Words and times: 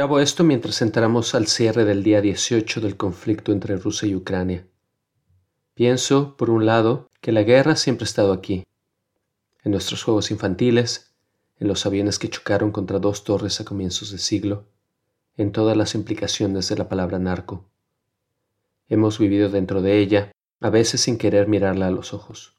Grabo 0.00 0.18
esto 0.18 0.44
mientras 0.44 0.80
entramos 0.80 1.34
al 1.34 1.46
cierre 1.46 1.84
del 1.84 2.02
día 2.02 2.22
18 2.22 2.80
del 2.80 2.96
conflicto 2.96 3.52
entre 3.52 3.76
Rusia 3.76 4.08
y 4.08 4.14
Ucrania. 4.14 4.66
Pienso, 5.74 6.38
por 6.38 6.48
un 6.48 6.64
lado, 6.64 7.10
que 7.20 7.32
la 7.32 7.42
guerra 7.42 7.76
siempre 7.76 8.04
ha 8.04 8.08
estado 8.08 8.32
aquí, 8.32 8.64
en 9.62 9.72
nuestros 9.72 10.02
juegos 10.02 10.30
infantiles, 10.30 11.12
en 11.58 11.68
los 11.68 11.84
aviones 11.84 12.18
que 12.18 12.30
chocaron 12.30 12.72
contra 12.72 12.98
dos 12.98 13.24
torres 13.24 13.60
a 13.60 13.66
comienzos 13.66 14.10
de 14.10 14.16
siglo, 14.16 14.64
en 15.36 15.52
todas 15.52 15.76
las 15.76 15.94
implicaciones 15.94 16.66
de 16.70 16.78
la 16.78 16.88
palabra 16.88 17.18
narco. 17.18 17.68
Hemos 18.88 19.18
vivido 19.18 19.50
dentro 19.50 19.82
de 19.82 19.98
ella, 19.98 20.32
a 20.60 20.70
veces 20.70 21.02
sin 21.02 21.18
querer 21.18 21.46
mirarla 21.46 21.88
a 21.88 21.90
los 21.90 22.14
ojos. 22.14 22.56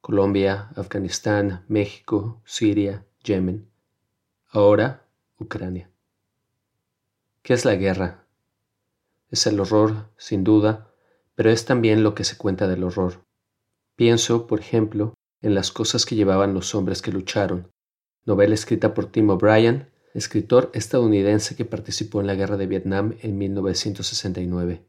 Colombia, 0.00 0.70
Afganistán, 0.76 1.66
México, 1.68 2.40
Siria, 2.46 3.04
Yemen. 3.22 3.68
Ahora, 4.48 5.04
Ucrania. 5.38 5.90
¿Qué 7.44 7.52
es 7.52 7.66
la 7.66 7.74
guerra? 7.74 8.24
Es 9.28 9.46
el 9.46 9.60
horror, 9.60 10.08
sin 10.16 10.44
duda, 10.44 10.94
pero 11.34 11.50
es 11.50 11.66
también 11.66 12.02
lo 12.02 12.14
que 12.14 12.24
se 12.24 12.38
cuenta 12.38 12.66
del 12.66 12.82
horror. 12.82 13.26
Pienso, 13.96 14.46
por 14.46 14.60
ejemplo, 14.60 15.12
en 15.42 15.54
las 15.54 15.70
cosas 15.70 16.06
que 16.06 16.14
llevaban 16.14 16.54
los 16.54 16.74
hombres 16.74 17.02
que 17.02 17.12
lucharon, 17.12 17.70
novela 18.24 18.54
escrita 18.54 18.94
por 18.94 19.12
Tim 19.12 19.28
O'Brien, 19.28 19.90
escritor 20.14 20.70
estadounidense 20.72 21.54
que 21.54 21.66
participó 21.66 22.22
en 22.22 22.28
la 22.28 22.34
guerra 22.34 22.56
de 22.56 22.66
Vietnam 22.66 23.14
en 23.20 23.36
1969. 23.36 24.82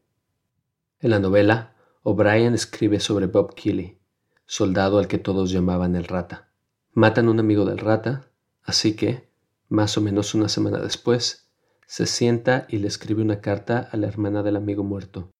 En 1.00 1.10
la 1.10 1.18
novela, 1.18 1.74
O'Brien 2.04 2.54
escribe 2.54 3.00
sobre 3.00 3.26
Bob 3.26 3.54
Keeley, 3.54 3.98
soldado 4.46 4.98
al 4.98 5.08
que 5.08 5.18
todos 5.18 5.50
llamaban 5.50 5.94
el 5.94 6.04
rata. 6.04 6.48
Matan 6.94 7.28
a 7.28 7.32
un 7.32 7.38
amigo 7.38 7.66
del 7.66 7.76
rata, 7.76 8.30
así 8.62 8.96
que, 8.96 9.28
más 9.68 9.98
o 9.98 10.00
menos 10.00 10.34
una 10.34 10.48
semana 10.48 10.78
después, 10.78 11.45
se 11.86 12.06
sienta 12.06 12.66
y 12.68 12.78
le 12.78 12.88
escribe 12.88 13.22
una 13.22 13.40
carta 13.40 13.88
a 13.90 13.96
la 13.96 14.08
hermana 14.08 14.42
del 14.42 14.56
amigo 14.56 14.82
muerto. 14.84 15.30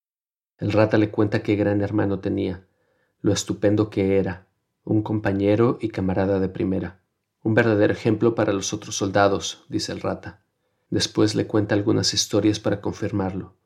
El 0.58 0.72
rata 0.72 0.96
le 0.96 1.10
cuenta 1.10 1.42
qué 1.42 1.56
gran 1.56 1.82
hermano 1.82 2.20
tenía, 2.20 2.66
lo 3.20 3.32
estupendo 3.32 3.90
que 3.90 4.18
era, 4.18 4.46
un 4.84 5.02
compañero 5.02 5.78
y 5.80 5.88
camarada 5.88 6.38
de 6.38 6.48
primera. 6.48 7.02
Un 7.42 7.54
verdadero 7.54 7.92
ejemplo 7.92 8.34
para 8.34 8.52
los 8.52 8.72
otros 8.72 8.96
soldados, 8.96 9.64
dice 9.68 9.92
el 9.92 10.00
rata. 10.00 10.44
Después 10.88 11.34
le 11.34 11.46
cuenta 11.46 11.74
algunas 11.74 12.14
historias 12.14 12.60
para 12.60 12.80
confirmarlo. 12.80 13.56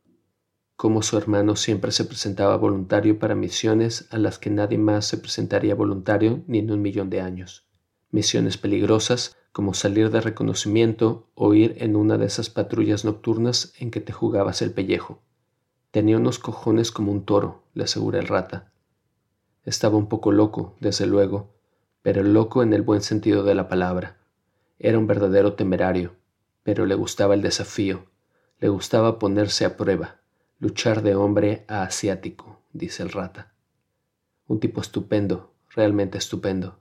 Cómo 0.77 1.03
su 1.03 1.19
hermano 1.19 1.57
siempre 1.57 1.93
se 1.93 2.07
presentaba 2.07 2.57
voluntario 2.57 3.19
para 3.19 3.35
misiones 3.35 4.09
a 4.11 4.17
las 4.17 4.39
que 4.39 4.49
nadie 4.49 4.79
más 4.79 5.07
se 5.07 5.19
presentaría 5.19 5.75
voluntario 5.75 6.43
ni 6.47 6.61
en 6.61 6.71
un 6.71 6.81
millón 6.81 7.11
de 7.11 7.21
años. 7.21 7.69
Misiones 8.11 8.57
peligrosas 8.57 9.37
como 9.53 9.75
salir 9.75 10.11
de 10.11 10.21
reconocimiento 10.21 11.29
o 11.35 11.55
ir 11.55 11.77
en 11.79 11.97
una 11.97 12.19
de 12.19 12.27
esas 12.27 12.51
patrullas 12.51 13.05
nocturnas 13.05 13.73
en 13.79 13.91
que 13.91 14.01
te 14.01 14.13
jugabas 14.13 14.63
el 14.63 14.73
pellejo. 14.73 15.23
Tenía 15.91 16.19
unos 16.19 16.39
cojones 16.39 16.93
como 16.93 17.11
un 17.11 17.25
toro, 17.25 17.65
le 17.75 17.85
asegura 17.85 18.21
el 18.21 18.29
rata. 18.29 18.73
Estaba 19.65 19.97
un 19.97 20.09
poco 20.09 20.31
loco, 20.31 20.77
desde 20.81 21.07
luego, 21.07 21.55
pero 22.03 22.23
loco 22.23 22.63
en 22.63 22.73
el 22.73 22.83
buen 22.83 23.03
sentido 23.03 23.43
de 23.43 23.55
la 23.55 23.69
palabra. 23.69 24.19
Era 24.79 24.99
un 24.99 25.07
verdadero 25.07 25.55
temerario, 25.55 26.15
pero 26.63 26.87
le 26.87 26.95
gustaba 26.95 27.35
el 27.35 27.43
desafío, 27.43 28.07
le 28.59 28.69
gustaba 28.69 29.19
ponerse 29.19 29.65
a 29.65 29.77
prueba, 29.77 30.21
luchar 30.59 31.03
de 31.03 31.15
hombre 31.15 31.65
a 31.69 31.83
asiático, 31.83 32.61
dice 32.73 33.03
el 33.03 33.11
rata. 33.11 33.53
Un 34.47 34.61
tipo 34.61 34.81
estupendo, 34.81 35.53
realmente 35.71 36.19
estupendo. 36.19 36.81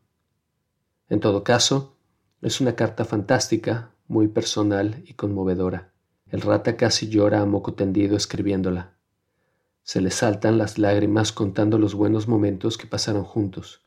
En 1.10 1.20
todo 1.20 1.44
caso, 1.44 1.98
es 2.42 2.62
una 2.62 2.76
carta 2.76 3.04
fantástica, 3.04 3.92
muy 4.08 4.30
personal 4.30 5.04
y 5.06 5.14
conmovedora. 5.14 5.92
El 6.28 6.42
rata 6.42 6.78
casi 6.78 7.10
llora 7.10 7.42
a 7.42 7.46
moco 7.46 7.74
tendido 7.74 8.16
escribiéndola. 8.16 8.94
Se 9.84 10.00
le 10.00 10.10
saltan 10.10 10.58
las 10.58 10.78
lágrimas 10.78 11.34
contando 11.34 11.78
los 11.78 11.96
buenos 11.96 12.28
momentos 12.28 12.78
que 12.78 12.88
pasaron 12.88 13.26
juntos, 13.26 13.82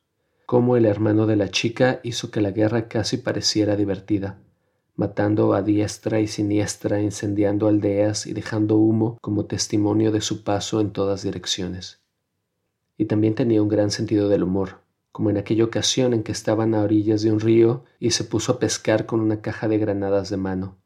cómo 0.45 0.77
el 0.77 0.85
hermano 0.85 1.27
de 1.27 1.37
la 1.37 1.49
chica 1.49 2.01
hizo 2.03 2.31
que 2.31 2.43
la 2.43 2.51
guerra 2.51 2.89
casi 2.89 3.17
pareciera 3.17 3.75
divertida, 3.75 4.39
matando 4.97 5.55
a 5.55 5.63
diestra 5.63 6.21
y 6.21 6.27
siniestra, 6.27 7.01
incendiando 7.01 7.69
aldeas 7.69 8.27
y 8.27 8.35
dejando 8.35 8.77
humo 8.77 9.17
como 9.23 9.47
testimonio 9.47 10.13
de 10.13 10.21
su 10.21 10.45
paso 10.45 10.81
en 10.83 10.91
todas 10.91 11.23
direcciones. 11.23 12.03
Y 12.99 13.07
también 13.07 13.35
tenía 13.35 13.63
un 13.63 13.69
gran 13.69 13.91
sentido 13.91 14.29
del 14.29 14.43
humor, 14.43 14.82
como 15.13 15.31
en 15.31 15.37
aquella 15.37 15.65
ocasión 15.65 16.15
en 16.15 16.23
que 16.23 16.33
estaban 16.33 16.75
a 16.75 16.83
orillas 16.83 17.23
de 17.23 17.31
un 17.31 17.39
río 17.39 17.85
y 18.01 18.11
se 18.11 18.25
puso 18.25 18.53
a 18.53 18.59
pescar 18.59 19.07
con 19.07 19.21
una 19.21 19.43
caja 19.43 19.69
de 19.69 19.79
granadas 19.79 20.31
de 20.31 20.39
mano. 20.39 20.79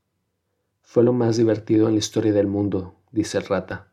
Fue 0.82 1.04
lo 1.04 1.12
más 1.12 1.37
divertido 1.37 1.87
en 1.87 1.94
la 1.94 2.00
historia 2.00 2.32
del 2.32 2.48
mundo, 2.48 2.97
dice 3.12 3.38
el 3.38 3.44
rata. 3.44 3.92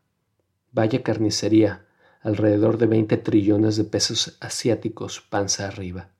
Vaya 0.72 1.02
carnicería, 1.02 1.86
alrededor 2.20 2.78
de 2.78 2.86
veinte 2.86 3.16
trillones 3.16 3.76
de 3.76 3.84
pesos 3.84 4.36
asiáticos 4.40 5.20
panza 5.20 5.68
arriba. 5.68 6.10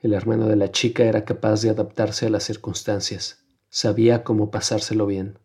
El 0.00 0.12
hermano 0.12 0.46
de 0.46 0.56
la 0.56 0.70
chica 0.70 1.04
era 1.04 1.24
capaz 1.24 1.62
de 1.62 1.70
adaptarse 1.70 2.26
a 2.26 2.30
las 2.30 2.44
circunstancias, 2.44 3.44
sabía 3.68 4.24
cómo 4.24 4.50
pasárselo 4.50 5.06
bien. 5.06 5.38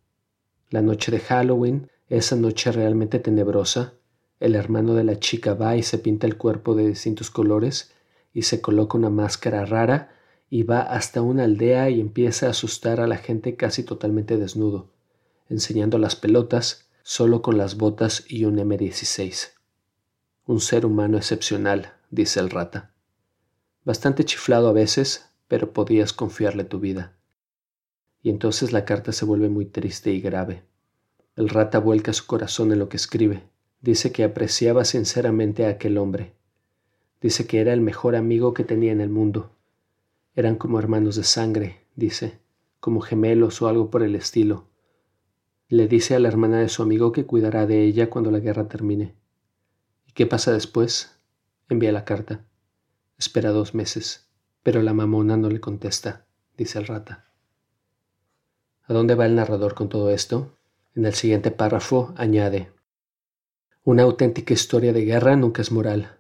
La 0.70 0.82
noche 0.82 1.12
de 1.12 1.20
Halloween, 1.20 1.90
esa 2.10 2.36
noche 2.36 2.72
realmente 2.72 3.20
tenebrosa, 3.20 3.94
el 4.40 4.56
hermano 4.56 4.96
de 4.96 5.04
la 5.04 5.20
chica 5.20 5.54
va 5.54 5.76
y 5.78 5.84
se 5.84 5.98
pinta 5.98 6.28
el 6.28 6.38
cuerpo 6.38 6.76
de 6.76 6.88
distintos 6.88 7.30
colores 7.30 7.92
y 8.34 8.44
se 8.44 8.62
coloca 8.62 8.98
una 8.98 9.10
máscara 9.10 9.66
rara 9.66 10.12
y 10.50 10.64
va 10.64 10.82
hasta 10.82 11.22
una 11.22 11.46
aldea 11.46 11.90
y 11.90 12.02
empieza 12.02 12.48
a 12.48 12.50
asustar 12.52 13.00
a 13.00 13.08
la 13.08 13.18
gente 13.18 13.56
casi 13.56 13.84
totalmente 13.84 14.38
desnudo, 14.38 14.92
enseñando 15.50 15.98
las 15.98 16.16
pelotas 16.16 16.90
solo 17.04 17.42
con 17.42 17.58
las 17.58 17.78
botas 17.78 18.26
y 18.28 18.46
un 18.46 18.58
M16. 18.58 19.52
Un 20.46 20.60
ser 20.60 20.86
humano 20.86 21.18
excepcional, 21.18 21.94
dice 22.10 22.40
el 22.40 22.50
rata. 22.50 22.92
Bastante 23.84 24.26
chiflado 24.26 24.68
a 24.68 24.74
veces, 24.74 25.30
pero 25.48 25.72
podías 25.72 26.14
confiarle 26.14 26.64
tu 26.64 26.80
vida. 26.80 27.16
Y 28.22 28.30
entonces 28.30 28.72
la 28.72 28.86
carta 28.86 29.12
se 29.12 29.26
vuelve 29.26 29.50
muy 29.50 29.66
triste 29.66 30.12
y 30.12 30.20
grave. 30.20 30.64
El 31.36 31.50
rata 31.50 31.80
vuelca 31.80 32.12
su 32.14 32.26
corazón 32.26 32.72
en 32.72 32.80
lo 32.80 32.90
que 32.90 32.98
escribe, 32.98 33.44
Dice 33.86 34.12
que 34.12 34.24
apreciaba 34.24 34.84
sinceramente 34.84 35.68
a 35.68 35.70
aquel 35.70 36.00
hombre. 36.00 36.34
Dice 37.22 37.46
que 37.46 37.62
era 37.62 37.72
el 37.72 37.82
mejor 37.82 38.16
amigo 38.16 38.52
que 38.56 38.64
tenía 38.64 38.92
en 38.92 39.00
el 39.00 39.10
mundo. 39.12 39.52
Eran 40.34 40.56
como 40.56 40.80
hermanos 40.80 41.18
de 41.18 41.24
sangre, 41.24 41.86
dice, 41.96 42.40
como 42.80 43.00
gemelos 43.00 43.62
o 43.62 43.68
algo 43.68 43.92
por 43.92 44.02
el 44.02 44.16
estilo. 44.16 44.66
Le 45.70 45.88
dice 45.88 46.16
a 46.16 46.20
la 46.20 46.30
hermana 46.30 46.58
de 46.62 46.70
su 46.70 46.82
amigo 46.82 47.12
que 47.12 47.28
cuidará 47.28 47.68
de 47.68 47.84
ella 47.84 48.10
cuando 48.10 48.32
la 48.32 48.40
guerra 48.40 48.68
termine. 48.68 49.14
¿Y 50.08 50.14
qué 50.14 50.26
pasa 50.26 50.52
después? 50.52 51.20
Envía 51.70 51.92
la 51.92 52.06
carta. 52.06 52.44
Espera 53.20 53.52
dos 53.52 53.76
meses, 53.76 54.28
pero 54.64 54.82
la 54.82 54.96
mamona 54.96 55.38
no 55.38 55.52
le 55.52 55.60
contesta, 55.60 56.26
dice 56.58 56.80
el 56.80 56.88
rata. 56.88 57.30
¿A 58.88 58.94
dónde 58.96 59.14
va 59.14 59.28
el 59.28 59.36
narrador 59.36 59.76
con 59.76 59.90
todo 59.90 60.10
esto? 60.10 60.58
En 60.96 61.06
el 61.06 61.14
siguiente 61.14 61.52
párrafo 61.52 62.16
añade, 62.18 62.74
una 63.86 64.02
auténtica 64.02 64.52
historia 64.52 64.94
de 64.94 65.06
guerra 65.06 65.36
nunca 65.36 65.62
es 65.62 65.72
moral. 65.72 66.18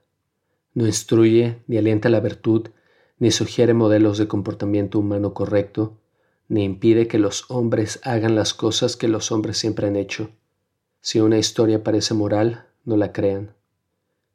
No 0.76 0.86
instruye, 0.86 1.64
ni 1.66 1.78
alienta 1.78 2.10
la 2.10 2.20
virtud, 2.20 2.68
ni 3.18 3.32
sugiere 3.32 3.74
modelos 3.74 4.20
de 4.20 4.28
comportamiento 4.28 5.00
humano 5.00 5.34
correcto, 5.34 5.98
ni 6.48 6.64
impide 6.64 7.08
que 7.08 7.18
los 7.18 7.50
hombres 7.50 8.00
hagan 8.04 8.36
las 8.36 8.54
cosas 8.54 8.96
que 8.96 9.08
los 9.08 9.32
hombres 9.32 9.58
siempre 9.58 9.88
han 9.88 9.96
hecho. 9.96 10.30
Si 11.02 11.20
una 11.20 11.40
historia 11.40 11.84
parece 11.84 12.14
moral, 12.14 12.66
no 12.84 12.98
la 12.98 13.12
crean. 13.12 13.56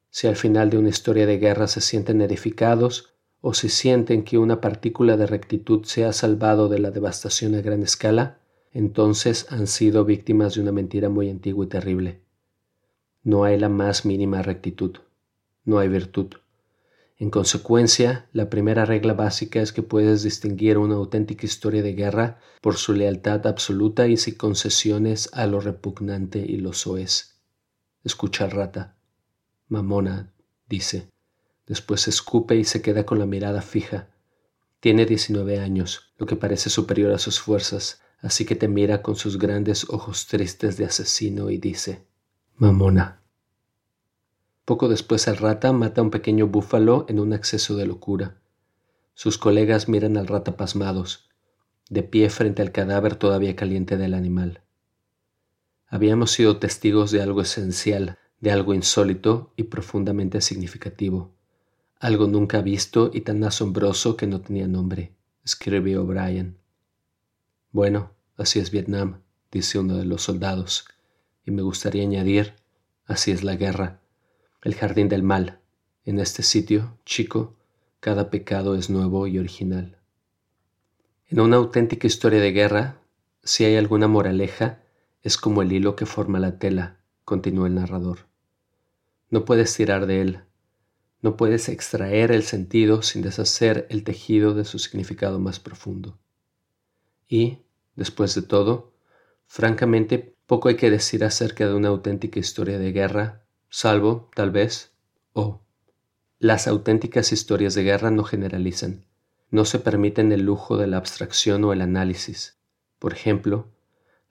Si 0.09 0.27
al 0.27 0.35
final 0.35 0.69
de 0.69 0.77
una 0.79 0.89
historia 0.89 1.25
de 1.25 1.37
guerra 1.37 1.67
se 1.67 1.79
sienten 1.79 2.21
edificados, 2.21 3.13
o 3.39 3.53
si 3.53 3.69
sienten 3.69 4.23
que 4.23 4.39
una 4.39 4.59
partícula 4.59 5.15
de 5.15 5.25
rectitud 5.25 5.85
se 5.85 6.03
ha 6.03 6.11
salvado 6.11 6.67
de 6.67 6.79
la 6.79 6.91
devastación 6.91 7.55
a 7.55 7.61
gran 7.61 7.81
escala, 7.81 8.39
entonces 8.73 9.49
han 9.49 9.67
sido 9.67 10.03
víctimas 10.03 10.55
de 10.55 10.61
una 10.61 10.73
mentira 10.73 11.07
muy 11.07 11.29
antigua 11.29 11.63
y 11.63 11.69
terrible. 11.69 12.30
No 13.23 13.43
hay 13.43 13.59
la 13.59 13.69
más 13.69 14.03
mínima 14.05 14.41
rectitud, 14.41 14.97
no 15.63 15.77
hay 15.77 15.87
virtud. 15.87 16.33
En 17.17 17.29
consecuencia, 17.29 18.27
la 18.33 18.49
primera 18.49 18.83
regla 18.83 19.13
básica 19.13 19.61
es 19.61 19.71
que 19.71 19.83
puedes 19.83 20.23
distinguir 20.23 20.79
una 20.79 20.95
auténtica 20.95 21.45
historia 21.45 21.83
de 21.83 21.93
guerra 21.93 22.39
por 22.61 22.77
su 22.77 22.93
lealtad 22.93 23.45
absoluta 23.45 24.07
y 24.07 24.17
sin 24.17 24.33
concesiones 24.33 25.29
a 25.33 25.45
lo 25.45 25.59
repugnante 25.59 26.39
y 26.39 26.57
lo 26.57 26.73
soez. 26.73 27.35
Escucha 28.03 28.47
rata. 28.47 28.95
Mamona, 29.67 30.33
dice. 30.67 31.11
Después 31.67 32.07
escupe 32.07 32.55
y 32.55 32.63
se 32.63 32.81
queda 32.81 33.05
con 33.05 33.19
la 33.19 33.27
mirada 33.27 33.61
fija. 33.61 34.07
Tiene 34.79 35.05
19 35.05 35.59
años, 35.59 36.11
lo 36.17 36.25
que 36.25 36.35
parece 36.35 36.71
superior 36.71 37.13
a 37.13 37.19
sus 37.19 37.39
fuerzas, 37.39 38.01
así 38.19 38.45
que 38.45 38.55
te 38.55 38.67
mira 38.67 39.03
con 39.03 39.15
sus 39.15 39.37
grandes 39.37 39.87
ojos 39.91 40.25
tristes 40.25 40.77
de 40.77 40.85
asesino 40.85 41.51
y 41.51 41.59
dice, 41.59 42.03
Mamona. 42.61 43.23
Poco 44.65 44.87
después 44.87 45.27
el 45.27 45.37
rata 45.37 45.73
mata 45.73 45.99
a 45.99 46.03
un 46.03 46.11
pequeño 46.11 46.45
búfalo 46.45 47.07
en 47.09 47.19
un 47.19 47.33
acceso 47.33 47.75
de 47.75 47.87
locura. 47.87 48.37
Sus 49.15 49.39
colegas 49.39 49.89
miran 49.89 50.15
al 50.15 50.27
rata 50.27 50.57
pasmados, 50.57 51.27
de 51.89 52.03
pie 52.03 52.29
frente 52.29 52.61
al 52.61 52.71
cadáver 52.71 53.15
todavía 53.15 53.55
caliente 53.55 53.97
del 53.97 54.13
animal. 54.13 54.61
Habíamos 55.87 56.33
sido 56.33 56.57
testigos 56.57 57.09
de 57.09 57.23
algo 57.23 57.41
esencial, 57.41 58.19
de 58.41 58.51
algo 58.51 58.75
insólito 58.75 59.53
y 59.55 59.63
profundamente 59.63 60.39
significativo, 60.39 61.31
algo 61.99 62.27
nunca 62.27 62.61
visto 62.61 63.09
y 63.11 63.21
tan 63.21 63.43
asombroso 63.43 64.15
que 64.15 64.27
no 64.27 64.39
tenía 64.39 64.67
nombre, 64.67 65.15
escribió 65.43 66.03
O'Brien. 66.03 66.59
Bueno, 67.71 68.11
así 68.37 68.59
es 68.59 68.69
Vietnam, 68.69 69.21
dice 69.51 69.79
uno 69.79 69.97
de 69.97 70.05
los 70.05 70.21
soldados, 70.21 70.85
y 71.45 71.51
me 71.51 71.61
gustaría 71.61 72.03
añadir, 72.03 72.55
así 73.05 73.31
es 73.31 73.43
la 73.43 73.55
guerra 73.55 74.01
el 74.63 74.75
jardín 74.75 75.09
del 75.09 75.23
mal. 75.23 75.59
En 76.05 76.19
este 76.19 76.43
sitio, 76.43 76.97
chico, 77.05 77.55
cada 77.99 78.29
pecado 78.29 78.75
es 78.75 78.89
nuevo 78.89 79.27
y 79.27 79.39
original. 79.39 79.97
En 81.27 81.39
una 81.39 81.57
auténtica 81.57 82.07
historia 82.07 82.39
de 82.39 82.51
guerra, 82.51 83.01
si 83.43 83.65
hay 83.65 83.75
alguna 83.75 84.07
moraleja, 84.07 84.83
es 85.23 85.37
como 85.37 85.61
el 85.61 85.71
hilo 85.71 85.95
que 85.95 86.05
forma 86.05 86.39
la 86.39 86.59
tela, 86.59 86.99
continuó 87.25 87.65
el 87.65 87.75
narrador. 87.75 88.27
No 89.29 89.45
puedes 89.45 89.73
tirar 89.75 90.05
de 90.07 90.21
él, 90.21 90.39
no 91.21 91.37
puedes 91.37 91.69
extraer 91.69 92.31
el 92.31 92.43
sentido 92.43 93.01
sin 93.01 93.21
deshacer 93.21 93.87
el 93.89 94.03
tejido 94.03 94.53
de 94.53 94.65
su 94.65 94.79
significado 94.79 95.39
más 95.39 95.59
profundo. 95.59 96.19
Y, 97.27 97.59
después 97.95 98.35
de 98.35 98.41
todo, 98.41 98.93
francamente, 99.45 100.35
poco 100.51 100.67
hay 100.67 100.75
que 100.75 100.91
decir 100.91 101.23
acerca 101.23 101.65
de 101.65 101.73
una 101.73 101.87
auténtica 101.87 102.37
historia 102.37 102.77
de 102.77 102.91
guerra 102.91 103.45
salvo, 103.69 104.29
tal 104.35 104.51
vez, 104.51 104.91
o 105.31 105.61
las 106.39 106.67
auténticas 106.67 107.31
historias 107.31 107.73
de 107.73 107.83
guerra 107.83 108.11
no 108.11 108.25
generalizan, 108.25 109.05
no 109.49 109.63
se 109.63 109.79
permiten 109.79 110.33
el 110.33 110.41
lujo 110.41 110.75
de 110.75 110.87
la 110.87 110.97
abstracción 110.97 111.63
o 111.63 111.71
el 111.71 111.79
análisis. 111.79 112.57
Por 112.99 113.13
ejemplo, 113.13 113.69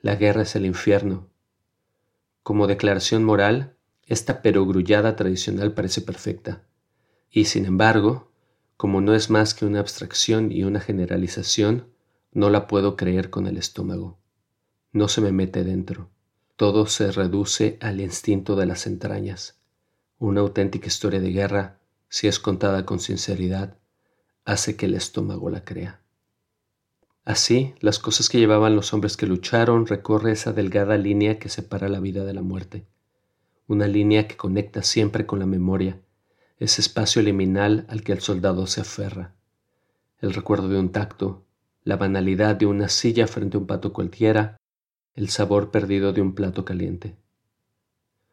la 0.02 0.14
guerra 0.14 0.42
es 0.42 0.54
el 0.56 0.66
infierno. 0.66 1.30
Como 2.42 2.66
declaración 2.66 3.24
moral, 3.24 3.78
esta 4.04 4.42
perogrullada 4.42 5.16
tradicional 5.16 5.72
parece 5.72 6.02
perfecta, 6.02 6.66
y 7.30 7.46
sin 7.46 7.64
embargo, 7.64 8.30
como 8.76 9.00
no 9.00 9.14
es 9.14 9.30
más 9.30 9.54
que 9.54 9.64
una 9.64 9.80
abstracción 9.80 10.52
y 10.52 10.64
una 10.64 10.80
generalización, 10.80 11.86
no 12.30 12.50
la 12.50 12.66
puedo 12.66 12.94
creer 12.94 13.30
con 13.30 13.46
el 13.46 13.56
estómago. 13.56 14.19
No 14.92 15.06
se 15.08 15.20
me 15.20 15.30
mete 15.30 15.62
dentro. 15.62 16.10
Todo 16.56 16.86
se 16.86 17.12
reduce 17.12 17.78
al 17.80 18.00
instinto 18.00 18.56
de 18.56 18.66
las 18.66 18.86
entrañas. 18.86 19.56
Una 20.18 20.40
auténtica 20.40 20.88
historia 20.88 21.20
de 21.20 21.30
guerra, 21.30 21.78
si 22.08 22.26
es 22.26 22.40
contada 22.40 22.84
con 22.84 22.98
sinceridad, 22.98 23.76
hace 24.44 24.76
que 24.76 24.86
el 24.86 24.94
estómago 24.94 25.48
la 25.48 25.64
crea. 25.64 26.00
Así, 27.24 27.74
las 27.78 28.00
cosas 28.00 28.28
que 28.28 28.38
llevaban 28.38 28.74
los 28.74 28.92
hombres 28.92 29.16
que 29.16 29.26
lucharon 29.26 29.86
recorre 29.86 30.32
esa 30.32 30.52
delgada 30.52 30.96
línea 30.96 31.38
que 31.38 31.48
separa 31.48 31.88
la 31.88 32.00
vida 32.00 32.24
de 32.24 32.34
la 32.34 32.42
muerte, 32.42 32.84
una 33.68 33.86
línea 33.86 34.26
que 34.26 34.36
conecta 34.36 34.82
siempre 34.82 35.26
con 35.26 35.38
la 35.38 35.46
memoria, 35.46 36.00
ese 36.58 36.80
espacio 36.80 37.22
liminal 37.22 37.86
al 37.88 38.02
que 38.02 38.12
el 38.12 38.20
soldado 38.20 38.66
se 38.66 38.80
aferra, 38.80 39.34
el 40.20 40.34
recuerdo 40.34 40.68
de 40.68 40.80
un 40.80 40.90
tacto, 40.90 41.44
la 41.84 41.96
banalidad 41.96 42.56
de 42.56 42.66
una 42.66 42.88
silla 42.88 43.26
frente 43.26 43.56
a 43.56 43.60
un 43.60 43.66
pato 43.66 43.92
cualquiera, 43.92 44.59
el 45.14 45.28
sabor 45.28 45.70
perdido 45.70 46.12
de 46.12 46.20
un 46.20 46.34
plato 46.34 46.64
caliente. 46.64 47.16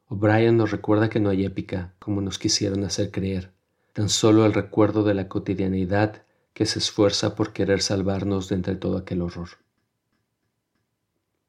O'Brien 0.08 0.58
nos 0.58 0.72
recuerda 0.72 1.10
que 1.10 1.20
no 1.20 1.30
hay 1.30 1.46
épica, 1.46 1.94
como 2.00 2.22
nos 2.22 2.40
quisieron 2.40 2.84
hacer 2.86 3.12
creer, 3.12 3.52
tan 3.94 4.10
solo 4.10 4.46
el 4.46 4.54
recuerdo 4.54 5.04
de 5.04 5.14
la 5.14 5.28
cotidianidad 5.28 6.24
que 6.54 6.66
se 6.66 6.80
esfuerza 6.80 7.36
por 7.36 7.54
querer 7.54 7.82
salvarnos 7.82 8.50
de 8.50 8.56
entre 8.56 8.76
todo 8.76 8.98
aquel 8.98 9.22
horror. 9.22 9.50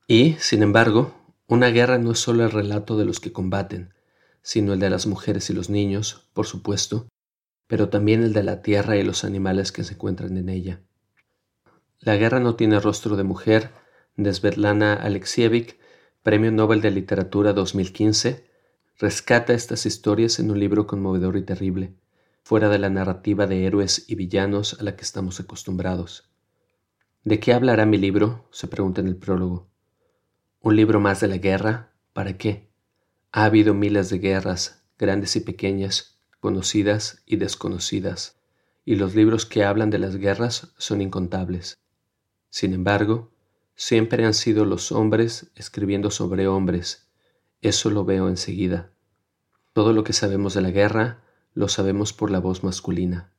Y, 0.07 0.35
sin 0.39 0.63
embargo, 0.63 1.15
una 1.47 1.69
guerra 1.69 1.99
no 1.99 2.13
es 2.13 2.19
solo 2.19 2.45
el 2.45 2.51
relato 2.51 2.97
de 2.97 3.05
los 3.05 3.21
que 3.21 3.33
combaten, 3.33 3.95
sino 4.43 4.73
el 4.73 4.81
de 4.81 4.91
las 4.91 5.07
mujeres 5.07 5.51
y 5.51 5.53
los 5.53 5.71
niños, 5.71 6.29
por 6.33 6.47
supuesto, 6.47 7.07
pero 7.67 7.91
también 7.91 8.23
el 8.23 8.33
de 8.33 8.43
la 8.43 8.63
tierra 8.63 8.97
y 8.97 9.03
los 9.03 9.25
animales 9.25 9.71
que 9.73 9.85
se 9.85 9.95
encuentran 9.95 10.37
en 10.37 10.49
ella. 10.49 10.81
La 12.01 12.17
guerra 12.17 12.41
no 12.41 12.55
tiene 12.57 12.81
rostro 12.81 13.17
de 13.17 13.25
mujer, 13.25 13.71
de 14.19 14.35
Svetlana 14.35 14.95
Alexievich, 14.95 15.79
Premio 16.25 16.51
Nobel 16.51 16.81
de 16.81 16.91
Literatura 16.91 17.53
2015, 17.53 18.45
rescata 18.99 19.55
estas 19.55 19.87
historias 19.87 20.41
en 20.41 20.51
un 20.51 20.59
libro 20.59 20.89
conmovedor 20.89 21.37
y 21.37 21.43
terrible, 21.43 21.95
fuera 22.43 22.69
de 22.69 22.81
la 22.81 22.91
narrativa 22.91 23.47
de 23.47 23.65
héroes 23.65 24.07
y 24.09 24.17
villanos 24.17 24.77
a 24.81 24.83
la 24.83 24.97
que 24.97 25.03
estamos 25.05 25.39
acostumbrados. 25.39 26.29
¿De 27.23 27.39
qué 27.39 27.53
hablará 27.53 27.87
mi 27.87 27.97
libro? 27.97 28.49
se 28.51 28.67
pregunta 28.67 29.01
en 29.01 29.07
el 29.07 29.17
prólogo. 29.17 29.69
¿Un 30.61 30.75
libro 30.75 30.99
más 30.99 31.21
de 31.21 31.29
la 31.29 31.39
guerra? 31.39 31.93
¿Para 32.13 32.37
qué? 32.37 32.69
Ha 33.31 33.45
habido 33.45 33.73
miles 33.73 34.11
de 34.11 34.19
guerras, 34.19 34.83
grandes 34.99 35.37
y 35.37 35.41
pequeñas, 35.41 36.19
conocidas 36.41 37.23
y 37.25 37.37
desconocidas, 37.37 38.41
y 38.85 38.97
los 38.97 39.15
libros 39.15 39.47
que 39.47 39.63
hablan 39.63 39.91
de 39.91 39.99
las 39.99 40.17
guerras 40.17 40.73
son 40.77 41.03
incontables. 41.03 41.79
Sin 42.51 42.73
embargo, 42.73 43.31
Siempre 43.81 44.27
han 44.27 44.35
sido 44.35 44.65
los 44.65 44.91
hombres 44.91 45.53
escribiendo 45.55 46.11
sobre 46.11 46.49
hombres. 46.49 47.07
Eso 47.63 47.91
lo 47.91 48.05
veo 48.05 48.29
enseguida. 48.29 48.91
Todo 49.73 49.93
lo 49.93 50.03
que 50.03 50.13
sabemos 50.13 50.55
de 50.55 50.63
la 50.63 50.73
guerra 50.73 51.23
lo 51.55 51.69
sabemos 51.69 52.13
por 52.13 52.33
la 52.33 52.41
voz 52.41 52.65
masculina. 52.65 53.31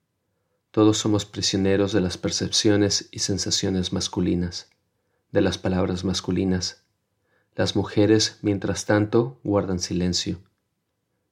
Todos 0.71 0.97
somos 0.97 1.25
prisioneros 1.25 1.91
de 1.91 1.99
las 1.99 2.17
percepciones 2.17 3.09
y 3.11 3.19
sensaciones 3.19 3.91
masculinas, 3.91 4.69
de 5.33 5.41
las 5.41 5.57
palabras 5.57 6.05
masculinas. 6.05 6.85
Las 7.53 7.75
mujeres, 7.75 8.39
mientras 8.41 8.85
tanto, 8.85 9.41
guardan 9.43 9.79
silencio. 9.79 10.39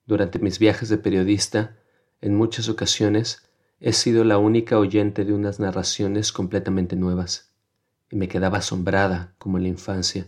Durante 0.05 0.37
mis 0.37 0.59
viajes 0.59 0.89
de 0.89 0.97
periodista, 0.97 1.77
en 2.19 2.35
muchas 2.35 2.67
ocasiones, 2.67 3.41
he 3.79 3.93
sido 3.93 4.25
la 4.25 4.37
única 4.37 4.77
oyente 4.77 5.23
de 5.23 5.31
unas 5.31 5.61
narraciones 5.61 6.33
completamente 6.33 6.97
nuevas 6.97 7.46
y 8.09 8.15
me 8.15 8.27
quedaba 8.27 8.59
asombrada 8.59 9.33
como 9.37 9.57
en 9.57 9.63
la 9.63 9.69
infancia. 9.69 10.27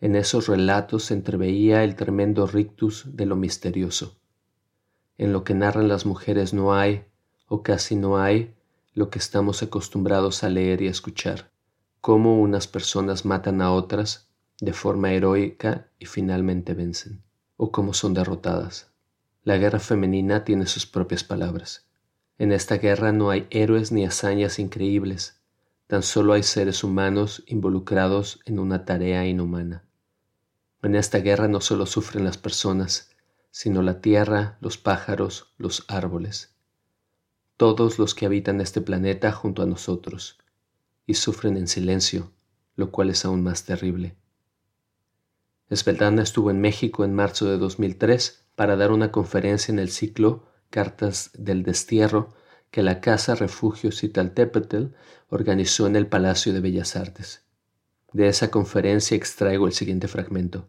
En 0.00 0.16
esos 0.16 0.48
relatos 0.48 1.04
se 1.04 1.14
entreveía 1.14 1.82
el 1.84 1.96
tremendo 1.96 2.46
rictus 2.46 3.16
de 3.16 3.26
lo 3.26 3.36
misterioso. 3.36 4.16
En 5.16 5.32
lo 5.32 5.44
que 5.44 5.54
narran 5.54 5.88
las 5.88 6.06
mujeres 6.06 6.52
no 6.52 6.74
hay, 6.74 7.04
o 7.46 7.62
casi 7.62 7.96
no 7.96 8.18
hay, 8.18 8.54
lo 8.94 9.10
que 9.10 9.18
estamos 9.18 9.62
acostumbrados 9.62 10.44
a 10.44 10.48
leer 10.48 10.82
y 10.82 10.88
escuchar, 10.88 11.50
cómo 12.00 12.40
unas 12.40 12.66
personas 12.66 13.24
matan 13.24 13.62
a 13.62 13.72
otras 13.72 14.28
de 14.60 14.72
forma 14.72 15.12
heroica 15.12 15.88
y 15.98 16.06
finalmente 16.06 16.74
vencen, 16.74 17.22
o 17.56 17.72
cómo 17.72 17.94
son 17.94 18.14
derrotadas. 18.14 18.92
La 19.42 19.56
guerra 19.56 19.80
femenina 19.80 20.44
tiene 20.44 20.66
sus 20.66 20.86
propias 20.86 21.24
palabras. 21.24 21.86
En 22.38 22.52
esta 22.52 22.76
guerra 22.76 23.12
no 23.12 23.30
hay 23.30 23.46
héroes 23.50 23.92
ni 23.92 24.04
hazañas 24.04 24.58
increíbles, 24.58 25.40
Tan 25.86 26.02
solo 26.02 26.32
hay 26.32 26.42
seres 26.42 26.82
humanos 26.82 27.42
involucrados 27.46 28.40
en 28.46 28.58
una 28.58 28.84
tarea 28.84 29.26
inhumana. 29.26 29.84
En 30.82 30.94
esta 30.94 31.18
guerra 31.18 31.46
no 31.48 31.60
solo 31.60 31.86
sufren 31.86 32.24
las 32.24 32.38
personas, 32.38 33.10
sino 33.50 33.82
la 33.82 34.00
tierra, 34.00 34.58
los 34.60 34.78
pájaros, 34.78 35.52
los 35.58 35.84
árboles, 35.88 36.54
todos 37.56 37.98
los 37.98 38.14
que 38.14 38.26
habitan 38.26 38.60
este 38.60 38.80
planeta 38.80 39.30
junto 39.30 39.62
a 39.62 39.66
nosotros, 39.66 40.38
y 41.06 41.14
sufren 41.14 41.56
en 41.56 41.68
silencio, 41.68 42.32
lo 42.76 42.90
cual 42.90 43.10
es 43.10 43.24
aún 43.24 43.42
más 43.42 43.64
terrible. 43.64 44.16
Esbeltana 45.68 46.22
estuvo 46.22 46.50
en 46.50 46.60
México 46.60 47.04
en 47.04 47.14
marzo 47.14 47.46
de 47.46 47.58
2003 47.58 48.46
para 48.54 48.76
dar 48.76 48.90
una 48.90 49.12
conferencia 49.12 49.72
en 49.72 49.78
el 49.78 49.90
ciclo 49.90 50.46
Cartas 50.70 51.30
del 51.34 51.62
Destierro 51.62 52.34
que 52.74 52.82
la 52.82 53.00
Casa 53.00 53.36
Refugio 53.36 53.92
Citaltépetl 53.92 54.86
organizó 55.28 55.86
en 55.86 55.94
el 55.94 56.08
Palacio 56.08 56.52
de 56.52 56.58
Bellas 56.58 56.96
Artes. 56.96 57.44
De 58.12 58.26
esa 58.26 58.50
conferencia 58.50 59.16
extraigo 59.16 59.68
el 59.68 59.72
siguiente 59.72 60.08
fragmento. 60.08 60.68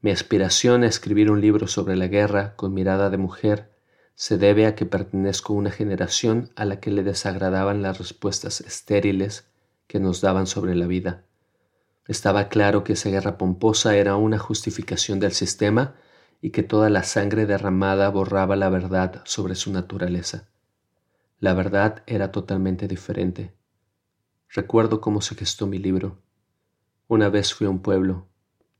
Mi 0.00 0.10
aspiración 0.10 0.82
a 0.82 0.88
escribir 0.88 1.30
un 1.30 1.40
libro 1.40 1.68
sobre 1.68 1.94
la 1.94 2.08
guerra 2.08 2.56
con 2.56 2.74
mirada 2.74 3.08
de 3.08 3.18
mujer 3.18 3.70
se 4.16 4.36
debe 4.36 4.66
a 4.66 4.74
que 4.74 4.84
pertenezco 4.84 5.52
a 5.52 5.56
una 5.58 5.70
generación 5.70 6.50
a 6.56 6.64
la 6.64 6.80
que 6.80 6.90
le 6.90 7.04
desagradaban 7.04 7.80
las 7.80 7.98
respuestas 7.98 8.60
estériles 8.60 9.48
que 9.86 10.00
nos 10.00 10.20
daban 10.20 10.48
sobre 10.48 10.74
la 10.74 10.88
vida. 10.88 11.22
Estaba 12.08 12.48
claro 12.48 12.82
que 12.82 12.94
esa 12.94 13.10
guerra 13.10 13.38
pomposa 13.38 13.94
era 13.94 14.16
una 14.16 14.40
justificación 14.40 15.20
del 15.20 15.34
sistema 15.34 15.94
y 16.40 16.50
que 16.50 16.62
toda 16.62 16.90
la 16.90 17.02
sangre 17.02 17.46
derramada 17.46 18.08
borraba 18.10 18.56
la 18.56 18.68
verdad 18.68 19.22
sobre 19.24 19.54
su 19.54 19.72
naturaleza. 19.72 20.48
La 21.40 21.54
verdad 21.54 22.02
era 22.06 22.32
totalmente 22.32 22.88
diferente. 22.88 23.54
Recuerdo 24.48 25.00
cómo 25.00 25.20
se 25.20 25.34
gestó 25.34 25.66
mi 25.66 25.78
libro. 25.78 26.18
Una 27.06 27.28
vez 27.28 27.54
fui 27.54 27.66
a 27.66 27.70
un 27.70 27.80
pueblo. 27.80 28.26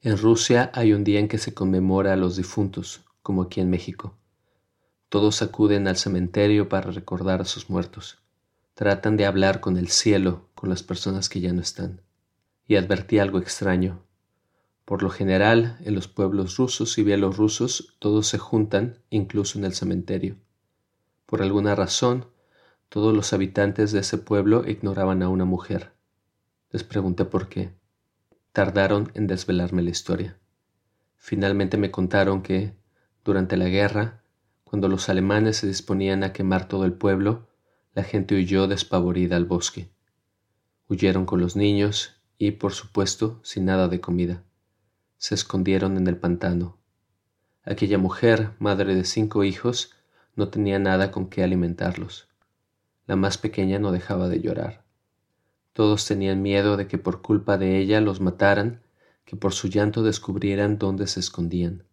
En 0.00 0.16
Rusia 0.16 0.70
hay 0.74 0.92
un 0.92 1.04
día 1.04 1.20
en 1.20 1.28
que 1.28 1.38
se 1.38 1.54
conmemora 1.54 2.12
a 2.12 2.16
los 2.16 2.36
difuntos, 2.36 3.04
como 3.22 3.42
aquí 3.42 3.60
en 3.60 3.70
México. 3.70 4.16
Todos 5.08 5.42
acuden 5.42 5.88
al 5.88 5.96
cementerio 5.96 6.68
para 6.68 6.90
recordar 6.90 7.40
a 7.40 7.44
sus 7.44 7.70
muertos. 7.70 8.18
Tratan 8.74 9.16
de 9.16 9.26
hablar 9.26 9.60
con 9.60 9.76
el 9.76 9.88
cielo, 9.88 10.48
con 10.54 10.68
las 10.68 10.82
personas 10.82 11.28
que 11.28 11.40
ya 11.40 11.52
no 11.52 11.60
están. 11.60 12.02
Y 12.66 12.76
advertí 12.76 13.18
algo 13.18 13.38
extraño. 13.38 14.02
Por 14.88 15.02
lo 15.02 15.10
general, 15.10 15.76
en 15.84 15.94
los 15.94 16.08
pueblos 16.08 16.56
rusos 16.56 16.96
y 16.96 17.02
bielorrusos 17.02 17.94
todos 17.98 18.26
se 18.26 18.38
juntan, 18.38 19.02
incluso 19.10 19.58
en 19.58 19.66
el 19.66 19.74
cementerio. 19.74 20.36
Por 21.26 21.42
alguna 21.42 21.74
razón, 21.74 22.24
todos 22.88 23.14
los 23.14 23.34
habitantes 23.34 23.92
de 23.92 24.00
ese 24.00 24.16
pueblo 24.16 24.66
ignoraban 24.66 25.22
a 25.22 25.28
una 25.28 25.44
mujer. 25.44 25.92
Les 26.70 26.84
pregunté 26.84 27.26
por 27.26 27.50
qué. 27.50 27.74
Tardaron 28.52 29.12
en 29.12 29.26
desvelarme 29.26 29.82
la 29.82 29.90
historia. 29.90 30.38
Finalmente 31.18 31.76
me 31.76 31.90
contaron 31.90 32.40
que, 32.40 32.72
durante 33.26 33.58
la 33.58 33.68
guerra, 33.68 34.22
cuando 34.64 34.88
los 34.88 35.10
alemanes 35.10 35.58
se 35.58 35.66
disponían 35.66 36.24
a 36.24 36.32
quemar 36.32 36.66
todo 36.66 36.86
el 36.86 36.94
pueblo, 36.94 37.46
la 37.92 38.04
gente 38.04 38.36
huyó 38.36 38.66
despavorida 38.66 39.36
al 39.36 39.44
bosque. 39.44 39.90
Huyeron 40.88 41.26
con 41.26 41.42
los 41.42 41.56
niños 41.56 42.22
y, 42.38 42.52
por 42.52 42.72
supuesto, 42.72 43.38
sin 43.42 43.66
nada 43.66 43.88
de 43.88 44.00
comida. 44.00 44.44
Se 45.18 45.34
escondieron 45.34 45.96
en 45.96 46.06
el 46.06 46.16
pantano. 46.16 46.78
Aquella 47.64 47.98
mujer, 47.98 48.52
madre 48.58 48.94
de 48.94 49.04
cinco 49.04 49.44
hijos, 49.44 49.94
no 50.36 50.48
tenía 50.48 50.78
nada 50.78 51.10
con 51.10 51.28
qué 51.28 51.42
alimentarlos. 51.42 52.28
La 53.06 53.16
más 53.16 53.36
pequeña 53.36 53.78
no 53.78 53.90
dejaba 53.92 54.28
de 54.28 54.40
llorar. 54.40 54.84
Todos 55.72 56.06
tenían 56.06 56.40
miedo 56.40 56.76
de 56.76 56.86
que 56.86 56.98
por 56.98 57.20
culpa 57.20 57.58
de 57.58 57.78
ella 57.78 58.00
los 58.00 58.20
mataran, 58.20 58.82
que 59.24 59.36
por 59.36 59.52
su 59.52 59.68
llanto 59.68 60.02
descubrieran 60.02 60.78
dónde 60.78 61.06
se 61.06 61.20
escondían. 61.20 61.84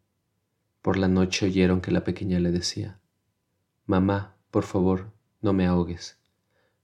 Por 0.82 0.98
la 0.98 1.08
noche 1.08 1.48
oyeron 1.48 1.82
que 1.82 1.91
la 1.91 2.03
pequeña 2.03 2.39
le 2.39 2.51
decía, 2.51 3.00
Mamá, 3.86 4.36
por 4.51 4.63
favor, 4.63 5.12
no 5.41 5.51
me 5.51 5.65
ahogues, 5.65 6.17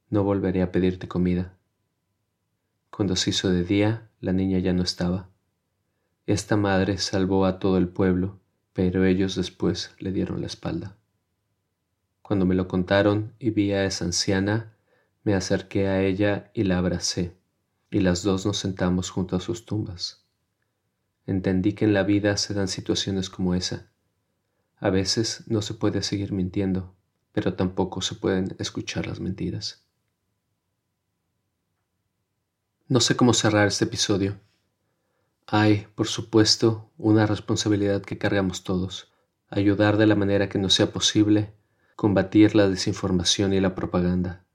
no 0.10 0.24
volveré 0.24 0.62
a 0.62 0.72
pedirte 0.72 1.08
comida. 1.08 1.56
Cuando 2.90 3.16
se 3.16 3.30
hizo 3.30 3.50
de 3.50 3.64
día, 3.64 4.10
la 4.20 4.34
niña 4.34 4.60
ya 4.60 4.74
no 4.74 4.84
estaba. 4.84 5.31
Esta 6.26 6.58
madre 6.58 6.98
salvó 6.98 7.46
a 7.46 7.60
todo 7.60 7.78
el 7.78 7.90
pueblo, 7.90 8.40
pero 8.74 9.06
ellos 9.06 9.36
después 9.36 9.96
le 10.00 10.12
dieron 10.12 10.42
la 10.42 10.48
espalda. 10.48 10.98
Cuando 12.22 12.46
me 12.46 12.56
lo 12.56 12.68
contaron 12.68 13.34
y 13.40 13.50
vi 13.50 13.74
a 13.74 13.86
esa 13.86 14.06
anciana, 14.06 14.78
me 15.24 15.34
acerqué 15.34 15.88
a 15.88 16.02
ella 16.02 16.52
y 16.54 16.64
la 16.64 16.78
abracé, 16.78 17.36
y 17.90 18.00
las 18.00 18.24
dos 18.24 18.46
nos 18.46 18.58
sentamos 18.58 19.10
junto 19.10 19.36
a 19.36 19.40
sus 19.40 19.66
tumbas. 19.66 20.26
Entendí 21.26 21.74
que 21.74 21.86
en 21.86 21.94
la 21.94 22.04
vida 22.04 22.38
se 22.38 22.54
dan 22.54 22.68
situaciones 22.68 23.30
como 23.30 23.54
esa, 23.56 23.92
a 24.82 24.90
veces 24.90 25.44
no 25.46 25.62
se 25.62 25.76
puede 25.76 26.02
seguir 26.02 26.32
mintiendo, 26.32 26.96
pero 27.34 27.54
tampoco 27.54 28.02
se 28.02 28.16
pueden 28.16 28.56
escuchar 28.58 29.06
las 29.06 29.20
mentiras. 29.20 29.86
No 32.88 33.00
sé 33.00 33.16
cómo 33.16 33.36
cerrar 33.36 33.68
este 33.68 33.86
episodio. 33.86 34.40
Hay, 35.54 35.88
por 35.96 36.08
supuesto, 36.08 36.90
una 36.98 37.26
responsabilidad 37.26 38.04
que 38.04 38.18
cargamos 38.18 38.64
todos, 38.64 39.12
ayudar 39.50 39.98
de 39.98 40.08
la 40.08 40.16
manera 40.16 40.48
que 40.48 40.58
nos 40.58 40.74
sea 40.74 40.94
posible, 40.94 41.52
combatir 41.98 42.56
la 42.56 42.70
desinformación 42.70 43.52
y 43.52 43.60
la 43.60 43.76
propaganda. 43.76 44.46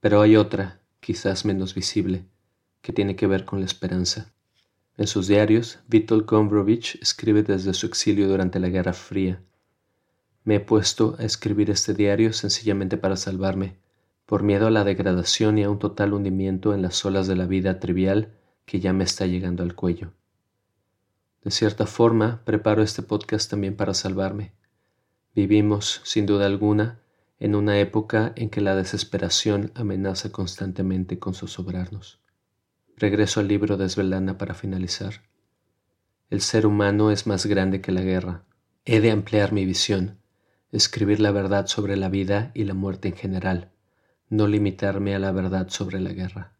Pero 0.00 0.20
hay 0.20 0.34
otra, 0.34 0.80
quizás 0.98 1.44
menos 1.44 1.72
visible, 1.72 2.24
que 2.82 2.92
tiene 2.92 3.14
que 3.14 3.28
ver 3.28 3.44
con 3.44 3.60
la 3.60 3.66
esperanza. 3.66 4.32
En 4.96 5.06
sus 5.06 5.28
diarios, 5.28 5.78
Vítor 5.86 6.24
Gombrowicz 6.24 6.96
escribe 7.00 7.44
desde 7.44 7.72
su 7.72 7.86
exilio 7.86 8.26
durante 8.26 8.58
la 8.58 8.70
Guerra 8.70 8.94
Fría. 8.94 9.40
Me 10.42 10.56
he 10.56 10.60
puesto 10.60 11.14
a 11.20 11.22
escribir 11.22 11.70
este 11.70 11.94
diario 11.94 12.32
sencillamente 12.32 12.96
para 12.96 13.14
salvarme, 13.14 13.78
por 14.26 14.42
miedo 14.42 14.66
a 14.66 14.72
la 14.72 14.82
degradación 14.82 15.58
y 15.58 15.62
a 15.62 15.70
un 15.70 15.78
total 15.78 16.12
hundimiento 16.12 16.74
en 16.74 16.82
las 16.82 17.04
olas 17.04 17.28
de 17.28 17.36
la 17.36 17.46
vida 17.46 17.78
trivial 17.78 18.32
que 18.68 18.80
ya 18.80 18.92
me 18.92 19.02
está 19.02 19.26
llegando 19.26 19.62
al 19.62 19.74
cuello. 19.74 20.12
De 21.42 21.50
cierta 21.50 21.86
forma, 21.86 22.42
preparo 22.44 22.82
este 22.82 23.02
podcast 23.02 23.50
también 23.50 23.74
para 23.74 23.94
salvarme. 23.94 24.52
Vivimos, 25.34 26.02
sin 26.04 26.26
duda 26.26 26.44
alguna, 26.44 27.00
en 27.40 27.54
una 27.54 27.78
época 27.78 28.34
en 28.36 28.50
que 28.50 28.60
la 28.60 28.76
desesperación 28.76 29.72
amenaza 29.74 30.30
constantemente 30.30 31.18
con 31.18 31.32
zozobrarnos. 31.32 32.20
Regreso 32.96 33.40
al 33.40 33.48
libro 33.48 33.78
de 33.78 33.88
Svelana 33.88 34.36
para 34.36 34.52
finalizar. 34.52 35.22
El 36.28 36.42
ser 36.42 36.66
humano 36.66 37.10
es 37.10 37.26
más 37.26 37.46
grande 37.46 37.80
que 37.80 37.90
la 37.90 38.02
guerra. 38.02 38.44
He 38.84 39.00
de 39.00 39.12
ampliar 39.12 39.54
mi 39.54 39.64
visión, 39.64 40.18
escribir 40.72 41.20
la 41.20 41.30
verdad 41.30 41.68
sobre 41.68 41.96
la 41.96 42.10
vida 42.10 42.50
y 42.52 42.64
la 42.64 42.74
muerte 42.74 43.08
en 43.08 43.16
general, 43.16 43.70
no 44.28 44.46
limitarme 44.46 45.14
a 45.14 45.18
la 45.18 45.32
verdad 45.32 45.70
sobre 45.70 46.00
la 46.00 46.12
guerra. 46.12 46.57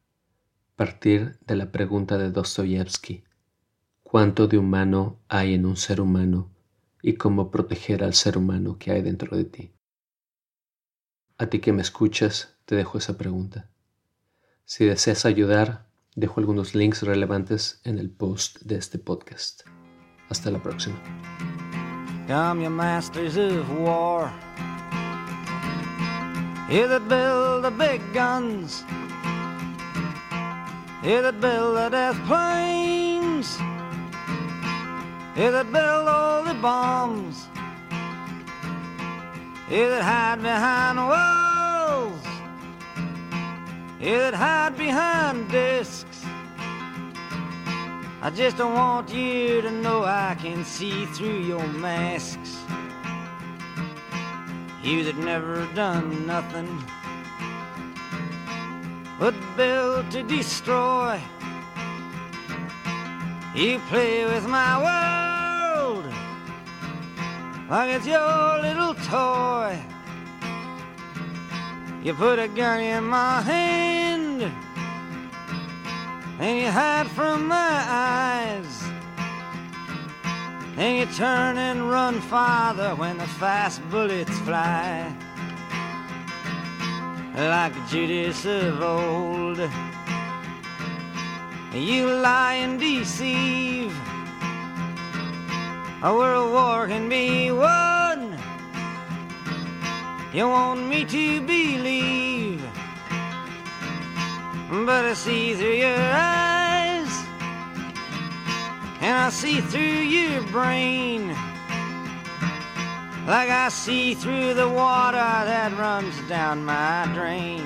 Partir 0.79 1.37
de 1.47 1.57
la 1.57 1.71
pregunta 1.71 2.17
de 2.17 2.31
Dostoyevsky, 2.31 3.25
¿cuánto 4.03 4.47
de 4.47 4.57
humano 4.57 5.19
hay 5.29 5.53
en 5.53 5.67
un 5.67 5.77
ser 5.77 6.01
humano 6.01 6.49
y 7.03 7.15
cómo 7.15 7.51
proteger 7.51 8.03
al 8.03 8.15
ser 8.15 8.39
humano 8.39 8.79
que 8.79 8.93
hay 8.93 9.03
dentro 9.03 9.37
de 9.37 9.45
ti? 9.45 9.73
A 11.37 11.49
ti 11.49 11.59
que 11.59 11.75
me 11.75 11.83
escuchas, 11.83 12.57
te 12.65 12.77
dejo 12.77 12.97
esa 12.97 13.19
pregunta. 13.19 13.69
Si 14.65 14.87
deseas 14.87 15.27
ayudar, 15.27 15.89
Dejo 16.19 16.41
algunos 16.41 16.75
links 16.75 17.05
relevantes 17.05 17.81
en 17.85 17.97
el 18.01 18.11
post 18.11 18.63
de 18.63 18.75
este 18.75 18.99
podcast. 18.99 19.63
Hasta 20.29 20.51
la 20.51 20.61
próxima. 20.61 21.01
Here 31.03 31.23
that 31.23 31.41
build 31.41 31.77
the 31.77 31.89
death 31.91 32.19
planes. 32.27 33.57
Here 35.37 35.53
that 35.53 35.71
build 35.71 36.09
all 36.09 36.43
the 36.43 36.55
bombs. 36.55 37.47
Here 39.69 39.89
that 39.91 40.03
hide 40.03 40.43
behind 40.43 40.99
walls. 40.99 42.27
Here 44.01 44.19
that 44.19 44.35
hide 44.35 44.77
behind 44.77 45.49
discs. 45.53 46.25
I 48.21 48.31
just 48.31 48.57
don't 48.57 48.75
want 48.75 49.09
you 49.15 49.63
to 49.63 49.71
know 49.71 50.03
I 50.05 50.37
can 50.41 50.65
see 50.65 51.07
through 51.07 51.43
your 51.43 51.65
masks. 51.69 52.59
You 54.83 55.05
that 55.05 55.17
never 55.17 55.65
done 55.75 56.27
nothing 56.27 56.83
but 59.19 59.35
build 59.57 60.11
to 60.13 60.23
destroy. 60.23 61.21
You 63.55 63.81
play 63.89 64.25
with 64.25 64.47
my 64.47 64.79
world 64.79 66.05
like 67.69 67.91
it's 67.91 68.07
your 68.07 68.61
little 68.63 68.95
toy. 68.95 69.79
You 72.03 72.15
put 72.15 72.39
a 72.39 72.49
gun 72.49 72.81
in 72.81 73.05
my 73.05 73.43
hand 73.43 74.43
and 76.41 76.59
you 76.59 76.71
hide 76.71 77.09
from 77.09 77.49
my 77.49 77.85
eyes. 77.89 78.85
And 80.77 80.99
you 80.99 81.07
turn 81.17 81.59
and 81.59 81.91
run 81.91 82.21
farther 82.21 82.95
when 82.95 83.19
the 83.19 83.27
fast 83.27 83.83
bullets 83.91 84.39
fly. 84.41 85.13
Like 87.39 87.73
Judas 87.89 88.45
of 88.45 88.83
old, 88.83 89.59
you 91.73 92.07
lie 92.07 92.55
and 92.55 92.81
deceive. 92.81 93.97
A 96.03 96.13
world 96.13 96.53
war 96.53 96.89
can 96.89 97.09
be 97.09 97.51
won. 97.53 98.37
You 100.35 100.49
want 100.49 100.87
me 100.87 101.05
to 101.05 101.41
believe 101.47 102.63
but 104.69 105.07
I 105.07 105.15
see 105.15 105.55
through 105.55 105.77
your 105.77 105.99
eyes, 106.13 107.25
and 109.01 109.17
I 109.17 109.31
see 109.31 109.61
through 109.61 109.81
your 109.81 110.43
brain. 110.49 111.35
Like 113.29 113.51
I 113.51 113.69
see 113.69 114.15
through 114.15 114.55
the 114.55 114.67
water 114.67 115.19
that 115.19 115.77
runs 115.77 116.19
down 116.31 116.65
my 116.65 117.07
drain. 117.13 117.61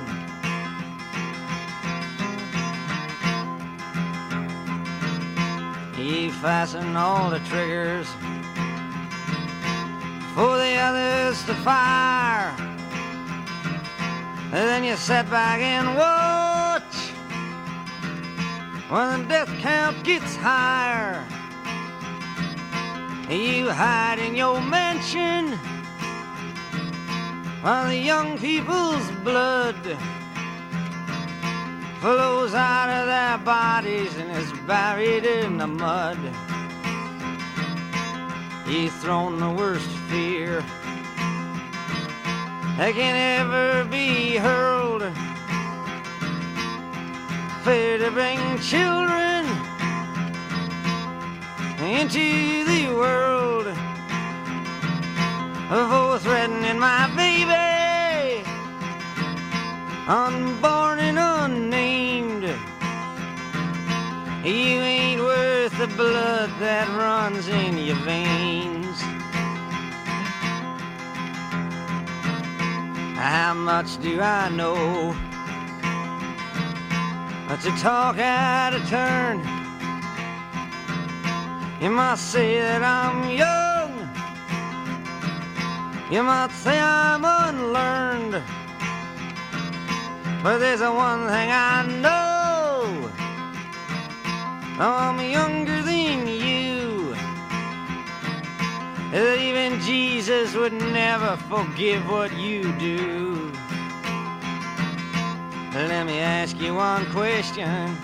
He 5.94 6.30
fastened 6.30 6.98
all 6.98 7.30
the 7.30 7.38
triggers 7.46 8.08
for 10.34 10.56
the 10.58 10.74
others 10.82 11.44
to 11.44 11.54
fire. 11.62 12.52
And 14.46 14.64
then 14.68 14.82
you 14.82 14.96
sit 14.96 15.30
back 15.30 15.60
and 15.60 15.96
watch 15.96 16.96
when 18.90 19.22
the 19.22 19.28
death 19.28 19.48
count 19.60 20.02
gets 20.02 20.34
higher. 20.34 21.24
You 23.32 23.70
hide 23.70 24.18
in 24.18 24.34
your 24.34 24.60
mansion 24.60 25.52
while 27.62 27.88
the 27.88 27.96
young 27.96 28.36
people's 28.36 29.10
blood 29.24 29.74
flows 32.00 32.52
out 32.52 32.90
of 32.90 33.06
their 33.06 33.38
bodies 33.38 34.14
and 34.18 34.30
is 34.32 34.52
buried 34.66 35.24
in 35.24 35.56
the 35.56 35.66
mud. 35.66 36.18
He's 38.66 38.94
thrown 38.96 39.40
the 39.40 39.50
worst 39.50 39.88
fear 40.10 40.60
that 42.76 42.92
can 42.94 43.40
ever 43.40 43.88
be 43.88 44.36
hurled. 44.36 45.04
Fear 47.64 47.96
to 47.96 48.10
bring 48.10 48.58
children 48.58 49.31
into 51.82 52.64
the 52.64 52.86
world 52.94 53.66
for 55.68 56.18
threatening 56.20 56.78
my 56.78 57.10
baby, 57.16 58.44
unborn 60.06 61.00
and 61.00 61.18
unnamed. 61.18 62.44
You 64.44 64.80
ain't 64.80 65.20
worth 65.20 65.76
the 65.78 65.88
blood 65.88 66.50
that 66.60 66.88
runs 66.96 67.48
in 67.48 67.78
your 67.78 67.96
veins. 67.96 69.00
How 73.18 73.54
much 73.54 74.00
do 74.00 74.20
I 74.20 74.48
know? 74.48 75.16
To 77.62 77.70
talk 77.82 78.18
out 78.18 78.72
of 78.72 78.88
turn. 78.88 79.51
You 81.82 81.90
might 81.90 82.18
say 82.18 82.60
that 82.60 82.80
I'm 82.80 83.28
young. 83.28 83.90
You 86.12 86.22
might 86.22 86.52
say 86.52 86.78
I'm 86.78 87.24
unlearned. 87.24 88.40
But 90.44 90.58
there's 90.58 90.80
a 90.80 90.92
one 90.92 91.26
thing 91.26 91.50
I 91.50 91.84
know. 92.00 93.10
I'm 94.78 95.18
younger 95.28 95.82
than 95.82 96.28
you. 96.28 97.16
That 99.10 99.40
even 99.40 99.80
Jesus 99.80 100.54
would 100.54 100.74
never 100.74 101.36
forgive 101.50 102.08
what 102.08 102.32
you 102.38 102.72
do. 102.78 103.50
Let 105.74 106.06
me 106.06 106.20
ask 106.20 106.60
you 106.60 106.76
one 106.76 107.06
question. 107.10 107.96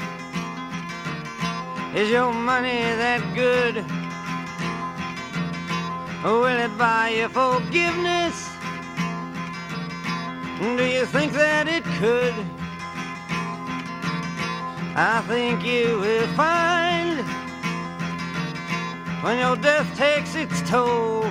Is 1.99 2.11
your 2.11 2.33
money 2.33 2.79
that 3.03 3.21
good? 3.35 3.85
Will 6.23 6.47
it 6.47 6.79
buy 6.79 7.09
you 7.09 7.29
forgiveness? 7.29 8.37
Do 10.61 10.85
you 10.87 11.05
think 11.07 11.33
that 11.33 11.67
it 11.67 11.83
could? 11.99 12.35
I 14.95 15.25
think 15.27 15.65
you 15.65 15.99
will 15.99 16.29
find 16.37 17.27
when 19.25 19.41
your 19.41 19.57
death 19.57 19.91
takes 19.99 20.37
its 20.37 20.63
toll. 20.71 21.25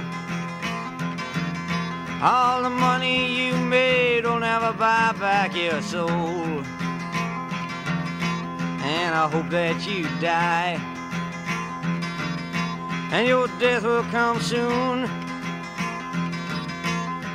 All 2.21 2.63
the 2.63 2.69
money 2.69 3.47
you 3.47 3.55
made 3.55 4.25
will 4.25 4.41
never 4.41 4.73
buy 4.73 5.13
back 5.17 5.55
your 5.55 5.81
soul. 5.81 6.65
And 8.87 9.13
I 9.13 9.27
hope 9.27 9.49
that 9.49 9.85
you 9.85 10.03
die. 10.21 10.79
And 13.11 13.27
your 13.27 13.47
death 13.59 13.83
will 13.83 14.03
come 14.03 14.39
soon. 14.39 15.03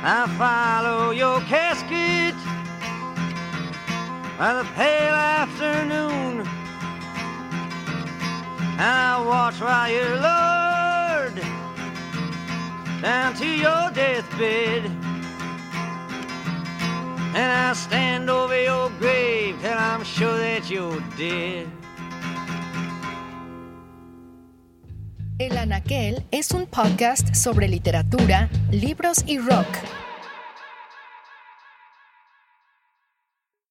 I 0.03 0.25
follow 0.35 1.11
your 1.11 1.41
casket 1.41 2.35
by 4.39 4.53
the 4.55 4.67
pale 4.73 5.13
afternoon. 5.13 6.47
And 8.71 8.81
I 8.81 9.23
watch 9.23 9.61
while 9.61 9.91
you're 9.91 10.17
lowered 10.29 11.37
down 12.99 13.35
to 13.35 13.47
your 13.47 13.91
deathbed. 13.91 15.02
And 17.35 17.51
I 17.51 17.73
stand 17.73 18.29
over 18.29 18.61
your 18.61 18.91
grave 18.99 19.55
till 19.61 19.73
I'm 19.73 20.03
sure 20.03 20.37
that 20.37 20.69
you're 20.69 21.01
dead. 21.17 21.67
El 25.39 25.57
Anaquel 25.57 26.23
es 26.29 26.51
un 26.51 26.67
podcast 26.67 27.33
sobre 27.33 27.67
literatura, 27.67 28.49
libros 28.69 29.23
y 29.25 29.39
rock. 29.39 29.67